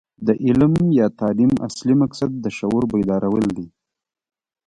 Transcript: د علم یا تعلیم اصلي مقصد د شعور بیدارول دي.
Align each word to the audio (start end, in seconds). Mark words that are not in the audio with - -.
د 0.27 0.29
علم 0.45 0.73
یا 0.99 1.07
تعلیم 1.19 1.51
اصلي 1.67 1.95
مقصد 2.03 2.31
د 2.43 2.45
شعور 2.57 2.83
بیدارول 2.91 3.45
دي. 3.57 3.67